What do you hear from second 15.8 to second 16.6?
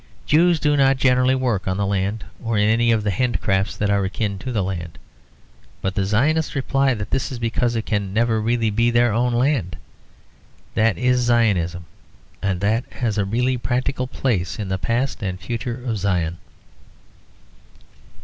of Zion.